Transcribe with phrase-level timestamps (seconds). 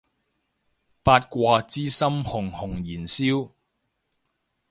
[1.03, 3.51] 八卦之心熊熊燃燒